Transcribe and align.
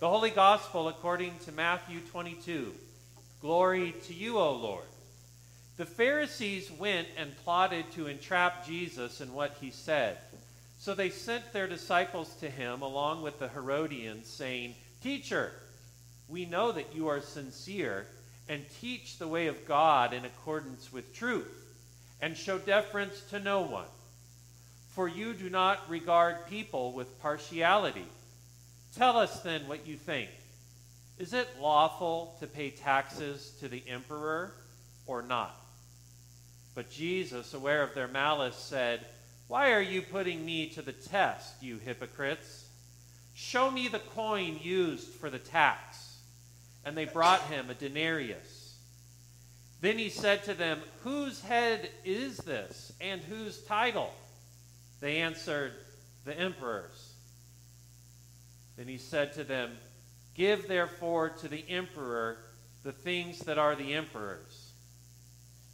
The 0.00 0.08
Holy 0.08 0.30
Gospel 0.30 0.88
according 0.88 1.38
to 1.44 1.52
Matthew 1.52 2.00
22. 2.00 2.72
Glory 3.42 3.94
to 4.06 4.14
you, 4.14 4.38
O 4.38 4.52
Lord. 4.52 4.86
The 5.76 5.84
Pharisees 5.84 6.70
went 6.70 7.06
and 7.18 7.36
plotted 7.44 7.84
to 7.92 8.06
entrap 8.06 8.64
Jesus 8.64 9.20
in 9.20 9.34
what 9.34 9.58
he 9.60 9.70
said. 9.70 10.16
So 10.78 10.94
they 10.94 11.10
sent 11.10 11.52
their 11.52 11.66
disciples 11.66 12.34
to 12.36 12.48
him 12.48 12.80
along 12.80 13.20
with 13.20 13.38
the 13.38 13.48
Herodians, 13.48 14.26
saying, 14.26 14.74
Teacher, 15.02 15.52
we 16.30 16.46
know 16.46 16.72
that 16.72 16.94
you 16.94 17.08
are 17.08 17.20
sincere 17.20 18.06
and 18.48 18.64
teach 18.80 19.18
the 19.18 19.28
way 19.28 19.48
of 19.48 19.68
God 19.68 20.14
in 20.14 20.24
accordance 20.24 20.90
with 20.90 21.14
truth, 21.14 21.52
and 22.22 22.34
show 22.34 22.56
deference 22.56 23.20
to 23.28 23.38
no 23.38 23.60
one. 23.60 23.84
For 24.94 25.08
you 25.08 25.34
do 25.34 25.50
not 25.50 25.90
regard 25.90 26.46
people 26.48 26.92
with 26.92 27.20
partiality. 27.20 28.06
Tell 28.96 29.18
us 29.18 29.40
then 29.40 29.68
what 29.68 29.86
you 29.86 29.96
think. 29.96 30.30
Is 31.18 31.32
it 31.32 31.48
lawful 31.60 32.34
to 32.40 32.46
pay 32.46 32.70
taxes 32.70 33.52
to 33.60 33.68
the 33.68 33.82
emperor 33.86 34.52
or 35.06 35.22
not? 35.22 35.54
But 36.74 36.90
Jesus, 36.90 37.52
aware 37.52 37.82
of 37.82 37.94
their 37.94 38.08
malice, 38.08 38.56
said, 38.56 39.00
Why 39.48 39.72
are 39.72 39.82
you 39.82 40.02
putting 40.02 40.44
me 40.44 40.70
to 40.70 40.82
the 40.82 40.92
test, 40.92 41.62
you 41.62 41.78
hypocrites? 41.78 42.66
Show 43.34 43.70
me 43.70 43.88
the 43.88 43.98
coin 43.98 44.58
used 44.62 45.08
for 45.08 45.30
the 45.30 45.38
tax. 45.38 46.16
And 46.84 46.96
they 46.96 47.04
brought 47.04 47.42
him 47.42 47.68
a 47.68 47.74
denarius. 47.74 48.74
Then 49.80 49.98
he 49.98 50.08
said 50.08 50.44
to 50.44 50.54
them, 50.54 50.80
Whose 51.02 51.40
head 51.42 51.90
is 52.04 52.38
this, 52.38 52.92
and 53.00 53.20
whose 53.22 53.62
title? 53.62 54.12
They 55.00 55.18
answered, 55.18 55.72
The 56.24 56.38
emperor's. 56.38 57.14
Then 58.80 58.88
he 58.88 58.96
said 58.96 59.34
to 59.34 59.44
them, 59.44 59.72
Give 60.34 60.66
therefore 60.66 61.28
to 61.28 61.48
the 61.48 61.62
emperor 61.68 62.38
the 62.82 62.92
things 62.92 63.40
that 63.40 63.58
are 63.58 63.76
the 63.76 63.92
emperor's, 63.92 64.70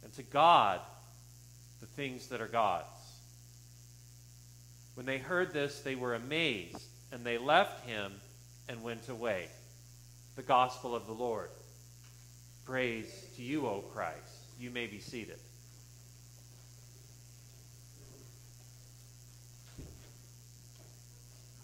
and 0.03 0.11
to 0.15 0.23
God 0.23 0.81
the 1.79 1.85
things 1.85 2.27
that 2.27 2.41
are 2.41 2.49
God's. 2.49 2.83
When 4.95 5.05
they 5.05 5.19
heard 5.19 5.53
this, 5.53 5.79
they 5.79 5.95
were 5.95 6.15
amazed, 6.15 6.83
and 7.13 7.23
they 7.23 7.37
left 7.37 7.87
him 7.87 8.11
and 8.67 8.83
went 8.83 9.07
away. 9.07 9.47
The 10.35 10.43
gospel 10.43 10.93
of 10.93 11.07
the 11.07 11.13
Lord. 11.13 11.49
Praise 12.65 13.25
to 13.37 13.41
you, 13.41 13.67
O 13.67 13.85
Christ. 13.93 14.19
You 14.59 14.69
may 14.69 14.85
be 14.85 14.99
seated. 14.99 15.39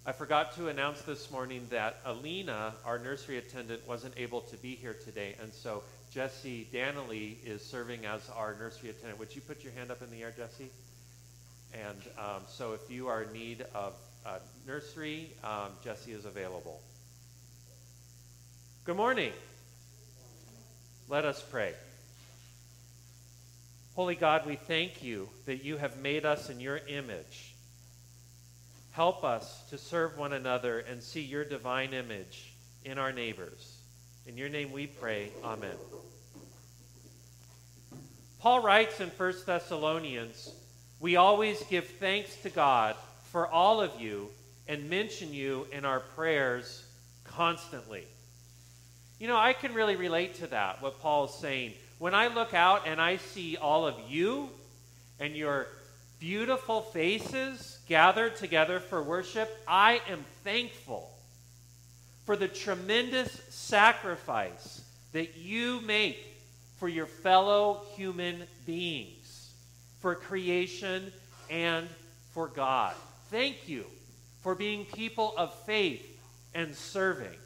I 0.06 0.12
forgot 0.12 0.54
to 0.58 0.68
announce 0.68 1.02
this 1.04 1.32
morning 1.32 1.66
that 1.70 2.02
Alina, 2.04 2.74
our 2.84 3.00
nursery 3.00 3.38
attendant, 3.38 3.88
wasn't 3.88 4.14
able 4.18 4.42
to 4.42 4.58
be 4.58 4.76
here 4.76 4.94
today, 4.94 5.34
and 5.42 5.54
so 5.54 5.82
Jesse 6.12 6.68
Danley 6.74 7.38
is 7.46 7.64
serving 7.64 8.06
as 8.06 8.30
our 8.36 8.54
nursery 8.60 8.90
attendant. 8.90 9.18
Would 9.20 9.34
you 9.34 9.40
put 9.40 9.64
your 9.64 9.72
hand 9.72 9.92
up 9.92 10.02
in 10.02 10.12
the 10.12 10.22
air, 10.22 10.34
Jesse? 10.36 10.70
And 11.74 11.98
um, 12.20 12.42
so 12.50 12.74
if 12.74 12.92
you 12.92 13.08
are 13.08 13.24
in 13.24 13.32
need 13.32 13.66
of 13.74 13.94
uh, 14.26 14.40
nursery, 14.68 15.32
um, 15.42 15.70
Jesse 15.86 16.12
is 16.12 16.26
available. 16.26 16.82
Good 18.84 18.98
morning. 18.98 19.32
Let 21.08 21.24
us 21.24 21.42
pray. 21.50 21.76
Holy 23.96 24.16
God, 24.16 24.46
we 24.46 24.58
thank 24.58 25.02
you 25.02 25.30
that 25.46 25.64
you 25.64 25.78
have 25.78 25.96
made 25.98 26.26
us 26.26 26.50
in 26.50 26.60
your 26.60 26.82
image 26.90 27.53
Help 28.94 29.24
us 29.24 29.64
to 29.72 29.78
serve 29.78 30.18
one 30.20 30.34
another 30.34 30.80
and 30.80 31.02
see 31.02 31.22
your 31.22 31.44
divine 31.44 31.94
image 31.94 32.54
in 32.86 33.00
our 33.00 33.12
neighbors. 33.12 33.78
In 34.28 34.38
your 34.38 34.50
name 34.50 34.72
we 34.72 34.86
pray. 34.86 35.30
Amen. 35.44 35.76
Paul 38.40 38.62
writes 38.62 39.00
in 39.00 39.10
1 39.10 39.34
Thessalonians, 39.48 40.54
We 41.00 41.16
always 41.16 41.62
give 41.72 41.88
thanks 41.88 42.36
to 42.44 42.52
God 42.52 42.96
for 43.32 43.48
all 43.48 43.82
of 43.82 44.00
you 44.00 44.30
and 44.68 44.88
mention 44.90 45.34
you 45.34 45.66
in 45.72 45.86
our 45.86 46.00
prayers 46.00 46.86
constantly. 47.24 48.04
You 49.20 49.28
know, 49.28 49.38
I 49.38 49.54
can 49.54 49.74
really 49.74 49.96
relate 49.96 50.36
to 50.36 50.48
that, 50.48 50.84
what 50.84 51.02
Paul's 51.02 51.40
saying. 51.40 51.74
When 51.98 52.14
I 52.14 52.28
look 52.28 52.54
out 52.54 52.86
and 52.86 53.02
I 53.02 53.18
see 53.18 53.58
all 53.58 53.88
of 53.88 53.96
you 54.08 54.50
and 55.20 55.36
your 55.36 55.68
beautiful 56.24 56.80
faces 56.80 57.80
gathered 57.86 58.34
together 58.38 58.80
for 58.80 59.04
worship, 59.04 59.62
I 59.68 60.00
am 60.08 60.24
thankful 60.46 61.12
for 62.26 62.38
the 62.38 62.48
tremendous 62.48 63.30
sacrifice 63.50 64.82
that 65.12 65.36
you 65.36 65.82
make 65.82 66.26
for 66.78 66.88
your 66.88 67.08
fellow 67.08 67.82
human 67.98 68.44
beings, 68.66 69.52
for 70.00 70.16
creation 70.16 71.12
and 71.50 71.90
for 72.32 72.48
God. 72.48 72.96
Thank 73.30 73.68
you 73.68 73.84
for 74.44 74.56
being 74.56 74.86
people 74.86 75.34
of 75.36 75.54
faith 75.66 76.08
and 76.56 76.74
serving. 76.74 77.38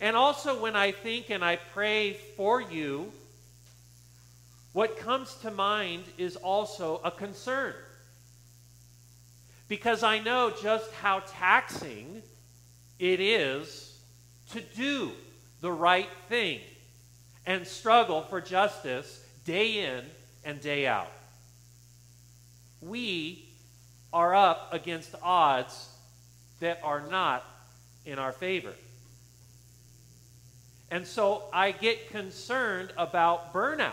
And 0.00 0.16
also, 0.16 0.60
when 0.60 0.74
I 0.74 0.90
think 0.90 1.30
and 1.30 1.44
I 1.44 1.54
pray 1.72 2.14
for 2.36 2.60
you, 2.60 3.12
what 4.72 4.98
comes 4.98 5.34
to 5.36 5.50
mind 5.50 6.04
is 6.16 6.36
also 6.36 7.00
a 7.02 7.10
concern. 7.10 7.74
Because 9.68 10.02
I 10.02 10.18
know 10.18 10.52
just 10.62 10.92
how 10.94 11.22
taxing 11.26 12.22
it 12.98 13.20
is 13.20 13.98
to 14.52 14.60
do 14.60 15.12
the 15.60 15.70
right 15.70 16.08
thing 16.28 16.60
and 17.46 17.66
struggle 17.66 18.22
for 18.22 18.40
justice 18.40 19.24
day 19.44 19.84
in 19.84 20.04
and 20.44 20.60
day 20.60 20.86
out. 20.86 21.10
We 22.80 23.44
are 24.12 24.34
up 24.34 24.72
against 24.72 25.14
odds 25.22 25.88
that 26.60 26.80
are 26.82 27.00
not 27.00 27.44
in 28.06 28.18
our 28.18 28.32
favor. 28.32 28.74
And 30.90 31.06
so 31.06 31.44
I 31.52 31.70
get 31.70 32.10
concerned 32.10 32.92
about 32.96 33.52
burnout 33.52 33.92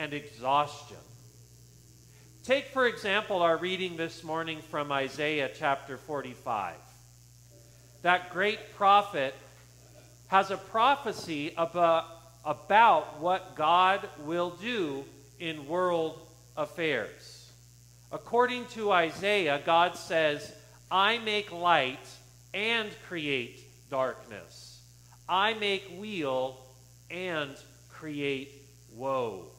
and 0.00 0.14
exhaustion. 0.14 0.96
Take, 2.42 2.68
for 2.68 2.86
example, 2.86 3.42
our 3.42 3.58
reading 3.58 3.98
this 3.98 4.24
morning 4.24 4.62
from 4.70 4.90
Isaiah 4.90 5.50
chapter 5.54 5.98
45. 5.98 6.74
That 8.00 8.32
great 8.32 8.74
prophet 8.76 9.34
has 10.28 10.50
a 10.50 10.56
prophecy 10.56 11.52
about, 11.54 12.06
about 12.46 13.20
what 13.20 13.56
God 13.56 14.08
will 14.24 14.56
do 14.62 15.04
in 15.38 15.68
world 15.68 16.18
affairs. 16.56 17.52
According 18.10 18.64
to 18.68 18.90
Isaiah, 18.92 19.60
God 19.66 19.96
says, 19.96 20.50
I 20.90 21.18
make 21.18 21.52
light 21.52 22.08
and 22.54 22.88
create 23.06 23.90
darkness. 23.90 24.80
I 25.28 25.52
make 25.52 25.92
weal 25.98 26.58
and 27.10 27.54
create 27.90 28.62
woe. 28.94 29.50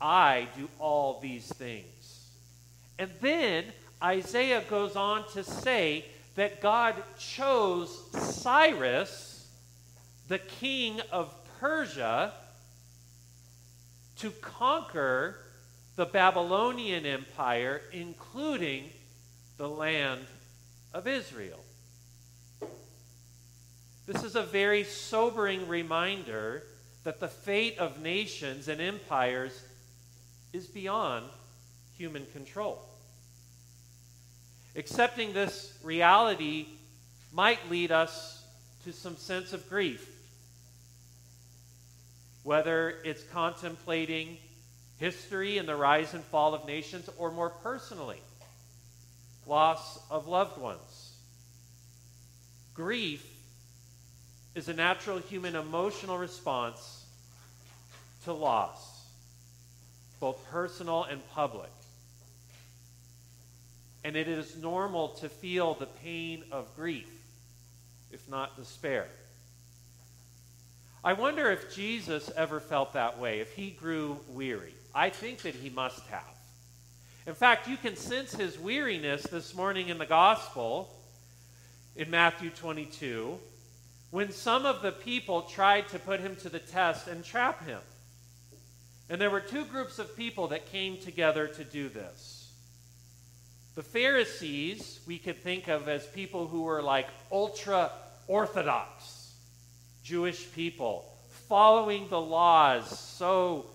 I 0.00 0.48
do 0.56 0.68
all 0.78 1.20
these 1.20 1.46
things. 1.52 2.28
And 2.98 3.10
then 3.20 3.64
Isaiah 4.02 4.62
goes 4.68 4.96
on 4.96 5.28
to 5.32 5.42
say 5.42 6.04
that 6.34 6.60
God 6.60 6.94
chose 7.18 7.90
Cyrus, 8.12 9.48
the 10.28 10.38
king 10.38 11.00
of 11.10 11.34
Persia, 11.60 12.32
to 14.18 14.30
conquer 14.30 15.38
the 15.96 16.06
Babylonian 16.06 17.06
Empire, 17.06 17.82
including 17.92 18.84
the 19.56 19.68
land 19.68 20.26
of 20.94 21.06
Israel. 21.08 21.58
This 24.06 24.22
is 24.22 24.36
a 24.36 24.42
very 24.42 24.84
sobering 24.84 25.68
reminder 25.68 26.62
that 27.04 27.20
the 27.20 27.28
fate 27.28 27.78
of 27.78 28.00
nations 28.00 28.68
and 28.68 28.80
empires 28.80 29.64
is 30.52 30.66
beyond 30.66 31.26
human 31.96 32.26
control. 32.32 32.80
Accepting 34.76 35.32
this 35.32 35.76
reality 35.82 36.66
might 37.32 37.70
lead 37.70 37.90
us 37.90 38.44
to 38.84 38.92
some 38.92 39.16
sense 39.16 39.52
of 39.52 39.68
grief. 39.68 40.08
Whether 42.44 42.94
it's 43.04 43.22
contemplating 43.24 44.38
history 44.98 45.58
and 45.58 45.68
the 45.68 45.76
rise 45.76 46.14
and 46.14 46.24
fall 46.24 46.54
of 46.54 46.66
nations, 46.66 47.08
or 47.18 47.30
more 47.30 47.50
personally, 47.50 48.20
loss 49.46 49.98
of 50.10 50.26
loved 50.28 50.60
ones. 50.60 51.12
Grief 52.74 53.24
is 54.54 54.68
a 54.68 54.74
natural 54.74 55.18
human 55.18 55.54
emotional 55.54 56.18
response 56.18 57.04
to 58.24 58.32
loss 58.32 58.87
both 60.20 60.44
personal 60.50 61.04
and 61.04 61.26
public. 61.30 61.70
And 64.04 64.16
it 64.16 64.28
is 64.28 64.56
normal 64.56 65.08
to 65.20 65.28
feel 65.28 65.74
the 65.74 65.86
pain 65.86 66.44
of 66.50 66.74
grief. 66.76 67.08
if 68.10 68.26
not 68.26 68.56
despair. 68.56 69.06
I 71.04 71.12
wonder 71.12 71.50
if 71.50 71.74
Jesus 71.74 72.30
ever 72.36 72.58
felt 72.58 72.94
that 72.94 73.18
way, 73.18 73.40
if 73.40 73.52
he 73.52 73.70
grew 73.70 74.18
weary. 74.30 74.72
I 74.94 75.10
think 75.10 75.42
that 75.42 75.54
he 75.54 75.70
must 75.70 76.00
have. 76.06 76.22
In 77.26 77.34
fact, 77.34 77.68
you 77.68 77.76
can 77.76 77.96
sense 77.96 78.34
his 78.34 78.58
weariness 78.58 79.22
this 79.24 79.54
morning 79.54 79.88
in 79.88 79.98
the 79.98 80.06
gospel 80.06 80.88
in 81.94 82.10
Matthew 82.10 82.48
22 82.50 83.38
when 84.10 84.32
some 84.32 84.64
of 84.64 84.80
the 84.80 84.92
people 84.92 85.42
tried 85.42 85.88
to 85.88 85.98
put 85.98 86.20
him 86.20 86.34
to 86.36 86.48
the 86.48 86.58
test 86.58 87.06
and 87.08 87.22
trap 87.22 87.66
him. 87.66 87.80
And 89.10 89.20
there 89.20 89.30
were 89.30 89.40
two 89.40 89.64
groups 89.64 89.98
of 89.98 90.16
people 90.16 90.48
that 90.48 90.70
came 90.70 90.98
together 90.98 91.48
to 91.48 91.64
do 91.64 91.88
this. 91.88 92.50
The 93.74 93.82
Pharisees, 93.82 95.00
we 95.06 95.18
could 95.18 95.42
think 95.42 95.68
of 95.68 95.88
as 95.88 96.06
people 96.06 96.46
who 96.46 96.62
were 96.62 96.82
like 96.82 97.06
ultra 97.30 97.90
orthodox 98.26 99.32
Jewish 100.02 100.50
people, 100.52 101.04
following 101.48 102.08
the 102.08 102.20
laws 102.20 102.98
so 102.98 103.66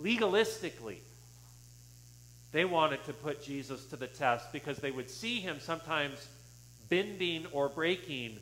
legalistically. 0.00 0.98
They 2.52 2.64
wanted 2.64 3.04
to 3.04 3.12
put 3.12 3.42
Jesus 3.42 3.84
to 3.86 3.96
the 3.96 4.06
test 4.06 4.52
because 4.52 4.78
they 4.78 4.90
would 4.90 5.10
see 5.10 5.40
him 5.40 5.58
sometimes 5.60 6.26
bending 6.88 7.46
or 7.52 7.68
breaking, 7.68 8.38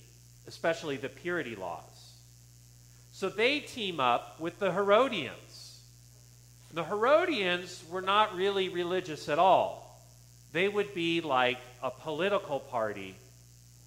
especially 0.46 0.96
the 0.96 1.08
purity 1.08 1.56
laws. 1.56 2.12
So 3.12 3.28
they 3.28 3.60
team 3.60 4.00
up 4.00 4.40
with 4.40 4.58
the 4.58 4.72
Herodians. 4.72 5.53
The 6.74 6.82
Herodians 6.82 7.84
were 7.88 8.02
not 8.02 8.34
really 8.34 8.68
religious 8.68 9.28
at 9.28 9.38
all. 9.38 10.02
They 10.52 10.68
would 10.68 10.92
be 10.92 11.20
like 11.20 11.60
a 11.80 11.92
political 11.92 12.58
party 12.58 13.14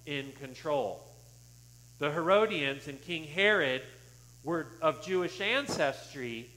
in 0.06 0.32
control. 0.40 1.04
The 1.98 2.10
Herodians 2.10 2.88
and 2.88 2.98
King 3.02 3.24
Herod 3.24 3.82
were 4.42 4.68
of 4.80 5.04
Jewish 5.04 5.38
ancestry 5.38 6.48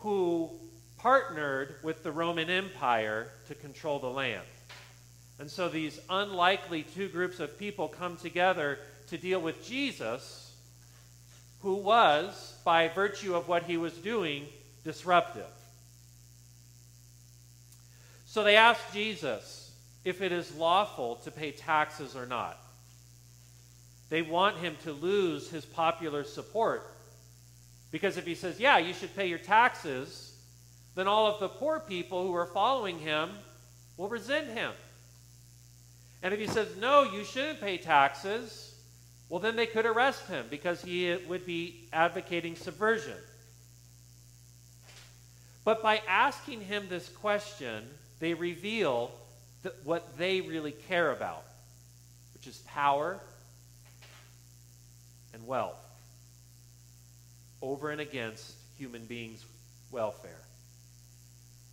who 0.00 0.50
partnered 0.98 1.76
with 1.82 2.02
the 2.02 2.12
Roman 2.12 2.50
Empire 2.50 3.28
to 3.48 3.54
control 3.54 3.98
the 3.98 4.10
land. 4.10 4.44
And 5.38 5.50
so 5.50 5.70
these 5.70 5.98
unlikely 6.10 6.82
two 6.82 7.08
groups 7.08 7.40
of 7.40 7.58
people 7.58 7.88
come 7.88 8.18
together 8.18 8.78
to 9.06 9.16
deal 9.16 9.40
with 9.40 9.64
Jesus, 9.64 10.52
who 11.62 11.76
was, 11.76 12.54
by 12.66 12.88
virtue 12.88 13.34
of 13.34 13.48
what 13.48 13.62
he 13.62 13.78
was 13.78 13.94
doing, 13.94 14.44
disruptive. 14.84 15.46
So 18.30 18.44
they 18.44 18.54
asked 18.54 18.92
Jesus 18.92 19.72
if 20.04 20.22
it 20.22 20.30
is 20.30 20.54
lawful 20.54 21.16
to 21.24 21.32
pay 21.32 21.50
taxes 21.50 22.14
or 22.14 22.26
not. 22.26 22.56
They 24.08 24.22
want 24.22 24.58
him 24.58 24.76
to 24.84 24.92
lose 24.92 25.50
his 25.50 25.64
popular 25.64 26.22
support. 26.22 26.94
Because 27.90 28.16
if 28.18 28.24
he 28.24 28.36
says, 28.36 28.60
yeah, 28.60 28.78
you 28.78 28.94
should 28.94 29.16
pay 29.16 29.26
your 29.26 29.40
taxes, 29.40 30.32
then 30.94 31.08
all 31.08 31.26
of 31.26 31.40
the 31.40 31.48
poor 31.48 31.80
people 31.80 32.24
who 32.24 32.32
are 32.36 32.46
following 32.46 33.00
him 33.00 33.30
will 33.96 34.08
resent 34.08 34.46
him. 34.46 34.70
And 36.22 36.32
if 36.32 36.38
he 36.38 36.46
says, 36.46 36.68
no, 36.76 37.02
you 37.02 37.24
shouldn't 37.24 37.60
pay 37.60 37.78
taxes, 37.78 38.76
well, 39.28 39.40
then 39.40 39.56
they 39.56 39.66
could 39.66 39.86
arrest 39.86 40.28
him 40.28 40.46
because 40.48 40.82
he 40.82 41.16
would 41.28 41.44
be 41.44 41.88
advocating 41.92 42.54
subversion. 42.54 43.18
But 45.64 45.82
by 45.82 46.00
asking 46.06 46.60
him 46.60 46.86
this 46.88 47.08
question, 47.08 47.88
they 48.20 48.34
reveal 48.34 49.10
what 49.84 50.16
they 50.16 50.40
really 50.40 50.72
care 50.72 51.10
about, 51.10 51.44
which 52.34 52.46
is 52.46 52.58
power 52.58 53.18
and 55.34 55.46
wealth 55.46 55.76
over 57.62 57.90
and 57.90 58.00
against 58.00 58.54
human 58.78 59.04
beings' 59.04 59.44
welfare. 59.90 60.40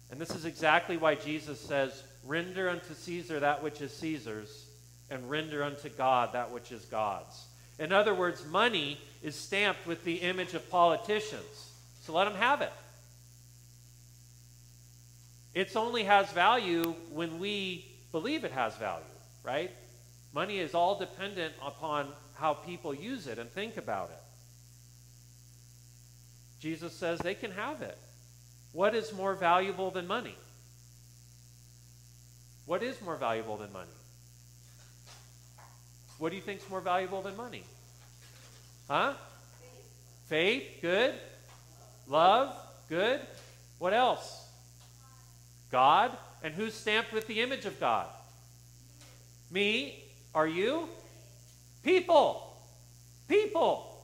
And 0.10 0.20
this 0.20 0.32
is 0.32 0.46
exactly 0.46 0.98
why 0.98 1.16
Jesus 1.16 1.60
says, 1.60 2.04
Render 2.26 2.70
unto 2.70 2.94
Caesar 2.94 3.40
that 3.40 3.64
which 3.64 3.82
is 3.82 3.94
Caesar's, 3.98 4.66
and 5.10 5.30
render 5.30 5.64
unto 5.64 5.90
God 5.90 6.34
that 6.34 6.52
which 6.52 6.72
is 6.72 6.84
God's. 6.86 7.46
In 7.80 7.94
other 7.94 8.14
words, 8.14 8.46
money 8.46 8.98
is 9.24 9.36
stamped 9.36 9.86
with 9.86 10.04
the 10.04 10.16
image 10.16 10.54
of 10.54 10.70
politicians. 10.70 11.72
So 12.02 12.14
let 12.14 12.26
them 12.26 12.36
have 12.36 12.62
it. 12.62 12.72
It 15.57 15.75
only 15.75 16.04
has 16.04 16.31
value 16.33 16.94
when 17.12 17.39
we 17.39 17.83
believe 18.12 18.44
it 18.44 18.51
has 18.51 18.75
value, 18.75 19.04
right? 19.44 19.71
Money 20.31 20.59
is 20.59 20.75
all 20.75 21.00
dependent 21.00 21.56
upon 21.65 22.09
how 22.36 22.54
people 22.54 22.94
use 22.94 23.25
it 23.25 23.39
and 23.39 23.50
think 23.50 23.75
about 23.75 24.12
it. 24.12 24.21
Jesus 26.59 26.94
says 26.94 27.18
they 27.18 27.33
can 27.33 27.50
have 27.50 27.81
it. 27.81 27.98
What 28.71 28.94
is 28.94 29.12
more 29.13 29.33
valuable 29.33 29.89
than 29.89 30.06
money? 30.06 30.36
What 32.68 32.83
is 32.83 33.01
more 33.01 33.15
valuable 33.15 33.57
than 33.57 33.74
money? 33.74 33.98
What 36.19 36.30
do 36.30 36.36
you 36.36 36.44
think 36.44 36.62
is 36.62 36.69
more 36.69 36.81
valuable 36.81 37.24
than 37.24 37.36
money? 37.36 37.63
Huh? 38.88 39.13
Faith, 40.27 40.68
good. 40.83 41.15
Love, 42.07 42.56
good. 42.89 43.21
What 43.80 43.95
else? 43.95 44.47
God. 45.72 46.16
And 46.44 46.54
who's 46.54 46.74
stamped 46.74 47.14
with 47.14 47.28
the 47.28 47.42
image 47.42 47.66
of 47.66 47.80
God? 47.80 48.08
Me. 49.52 50.04
Are 50.36 50.48
you? 50.48 50.88
People. 51.84 52.56
People. 53.28 53.98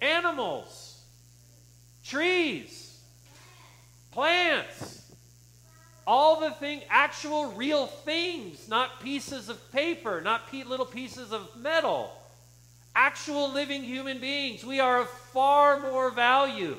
Animals. 0.00 1.00
Trees. 2.04 3.00
Plants. 4.12 5.12
All 6.06 6.40
the 6.40 6.52
thing, 6.52 6.80
actual 6.88 7.52
real 7.52 7.86
things, 7.86 8.66
not 8.66 9.02
pieces 9.02 9.50
of 9.50 9.72
paper, 9.72 10.22
not 10.22 10.50
little 10.52 10.86
pieces 10.86 11.32
of 11.32 11.54
metal. 11.56 12.10
Actual 12.94 13.52
living 13.52 13.84
human 13.84 14.18
beings. 14.18 14.64
We 14.64 14.80
are 14.80 15.00
of 15.00 15.10
far 15.10 15.80
more 15.80 16.10
value 16.10 16.78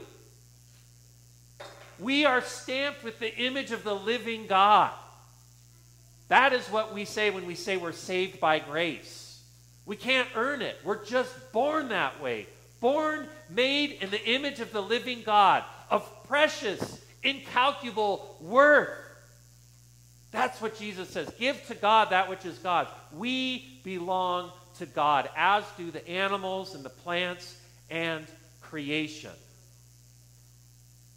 we 2.00 2.26
are 2.26 2.42
stamped 2.42 3.04
with 3.04 3.20
the 3.20 3.36
image 3.36 3.72
of 3.72 3.84
the 3.84 3.96
living 3.96 4.48
God. 4.48 4.92
That 6.30 6.54
is 6.54 6.66
what 6.68 6.94
we 6.94 7.06
say 7.06 7.30
when 7.30 7.46
we 7.46 7.56
say 7.56 7.78
we're 7.78 7.92
saved 7.92 8.40
by 8.40 8.60
grace. 8.60 9.42
We 9.86 9.96
can't 9.96 10.30
earn 10.36 10.62
it. 10.62 10.78
We're 10.84 11.04
just 11.04 11.52
born 11.52 11.90
that 11.90 12.22
way. 12.22 12.48
Born, 12.80 13.28
made 13.50 13.98
in 14.02 14.12
the 14.12 14.24
image 14.24 14.60
of 14.60 14.72
the 14.72 14.82
living 14.82 15.24
God, 15.24 15.64
of 15.90 16.08
precious, 16.28 17.02
incalculable 17.24 18.38
worth. 18.40 18.90
That's 20.32 20.62
what 20.62 20.78
Jesus 20.78 21.10
says. 21.10 21.32
Give 21.40 21.62
to 21.68 21.76
God 21.76 22.12
that 22.12 22.30
which 22.30 22.46
is 22.46 22.58
God. 22.60 22.88
We 23.12 23.80
belong 23.84 24.52
to 24.78 24.86
God, 24.86 25.30
as 25.36 25.64
do 25.76 25.90
the 25.92 26.08
animals 26.08 26.76
and 26.76 26.86
the 26.86 26.90
plants 26.90 27.58
and 27.90 28.26
creation. 28.62 29.32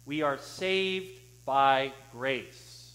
We 0.05 0.21
are 0.21 0.37
saved 0.37 1.19
by 1.45 1.93
grace. 2.11 2.93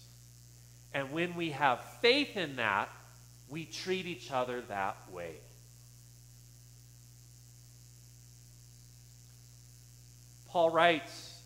And 0.93 1.11
when 1.11 1.35
we 1.35 1.51
have 1.51 1.79
faith 2.01 2.35
in 2.35 2.55
that, 2.57 2.89
we 3.47 3.65
treat 3.65 4.05
each 4.05 4.31
other 4.31 4.61
that 4.61 4.97
way. 5.11 5.35
Paul 10.47 10.71
writes 10.71 11.39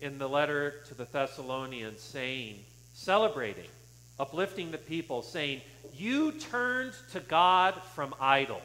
in 0.00 0.18
the 0.18 0.28
letter 0.28 0.82
to 0.88 0.94
the 0.94 1.04
Thessalonians 1.04 2.00
saying, 2.00 2.64
celebrating, 2.92 3.70
uplifting 4.18 4.70
the 4.70 4.78
people, 4.78 5.22
saying, 5.22 5.60
You 5.94 6.32
turned 6.32 6.92
to 7.12 7.20
God 7.20 7.74
from 7.94 8.14
idols. 8.20 8.60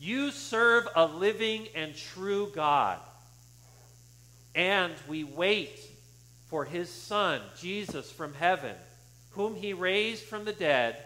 You 0.00 0.30
serve 0.30 0.88
a 0.94 1.06
living 1.06 1.68
and 1.74 1.94
true 1.96 2.50
God 2.54 2.98
and 4.56 4.94
we 5.06 5.22
wait 5.22 5.78
for 6.46 6.64
his 6.64 6.88
Son, 6.88 7.42
Jesus 7.60 8.10
from 8.10 8.32
heaven, 8.32 8.74
whom 9.32 9.54
he 9.54 9.74
raised 9.74 10.22
from 10.22 10.46
the 10.46 10.52
dead 10.52 10.96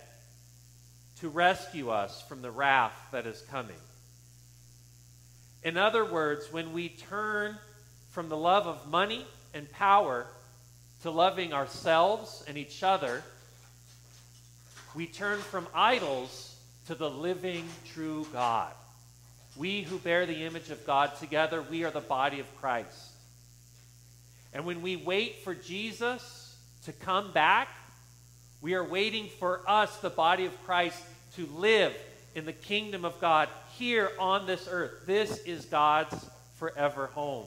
to 1.19 1.29
rescue 1.29 1.91
us 1.91 2.23
from 2.23 2.43
the 2.43 2.51
wrath 2.51 2.97
that 3.11 3.27
is 3.27 3.43
coming. 3.51 3.77
In 5.65 5.77
other 5.77 6.05
words, 6.05 6.51
when 6.53 6.73
we 6.73 6.89
turn 6.89 7.59
from 8.11 8.29
the 8.29 8.37
love 8.37 8.67
of 8.67 8.89
money 8.89 9.27
and 9.53 9.71
power 9.73 10.27
to 11.03 11.11
loving 11.11 11.53
ourselves 11.53 12.45
and 12.47 12.57
each 12.57 12.85
other, 12.85 13.23
we 14.95 15.07
turn 15.07 15.39
from 15.41 15.67
idols 15.75 16.57
to 16.87 16.95
the 16.95 17.11
living, 17.11 17.69
true 17.93 18.27
God. 18.33 18.73
We 19.57 19.83
who 19.83 19.99
bear 19.99 20.25
the 20.25 20.45
image 20.45 20.71
of 20.71 20.87
God 20.87 21.17
together, 21.19 21.63
we 21.63 21.83
are 21.85 21.91
the 21.91 22.01
body 22.01 22.39
of 22.39 22.61
Christ. 22.61 23.11
And 24.53 24.65
when 24.65 24.83
we 24.83 24.97
wait 24.97 25.45
for 25.45 25.55
Jesus 25.55 26.57
to 26.85 26.93
come 26.93 27.33
back, 27.33 27.69
we 28.61 28.75
are 28.75 28.85
waiting 28.85 29.29
for 29.39 29.63
us, 29.67 29.97
the 29.99 30.11
body 30.11 30.47
of 30.47 30.65
Christ, 30.65 31.01
to 31.37 31.47
live 31.47 31.95
in 32.35 32.45
the 32.45 32.53
kingdom 32.53 33.05
of 33.05 33.21
God 33.21 33.49
here 33.79 34.11
on 34.19 34.47
this 34.47 34.69
earth. 34.71 35.07
This 35.07 35.39
is 35.45 35.65
God's 35.65 36.15
forever 36.57 37.07
home. 37.07 37.47